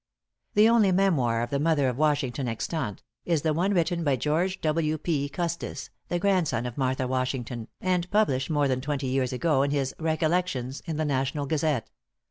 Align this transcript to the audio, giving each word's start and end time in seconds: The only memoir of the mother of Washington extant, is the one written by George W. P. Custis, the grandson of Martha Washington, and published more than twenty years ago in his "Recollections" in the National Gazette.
The 0.55 0.67
only 0.67 0.91
memoir 0.91 1.43
of 1.43 1.51
the 1.51 1.59
mother 1.59 1.87
of 1.87 1.95
Washington 1.99 2.47
extant, 2.47 3.03
is 3.23 3.43
the 3.43 3.53
one 3.53 3.71
written 3.75 4.03
by 4.03 4.15
George 4.15 4.59
W. 4.61 4.97
P. 4.97 5.29
Custis, 5.29 5.91
the 6.07 6.17
grandson 6.17 6.65
of 6.65 6.75
Martha 6.75 7.05
Washington, 7.07 7.67
and 7.79 8.09
published 8.09 8.49
more 8.49 8.67
than 8.67 8.81
twenty 8.81 9.05
years 9.05 9.31
ago 9.31 9.61
in 9.61 9.69
his 9.69 9.93
"Recollections" 9.99 10.81
in 10.87 10.97
the 10.97 11.05
National 11.05 11.45
Gazette. 11.45 11.91